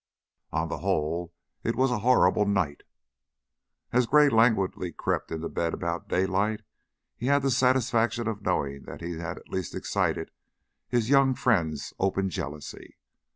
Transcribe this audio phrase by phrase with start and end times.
[0.51, 1.31] On the whole,
[1.63, 2.81] it was a horrible night.
[3.93, 6.63] As Gray languidly crept into bed about daylight
[7.15, 10.31] he had the satisfaction of knowing that he had at least excited
[10.87, 12.97] his young friend's open jealousy.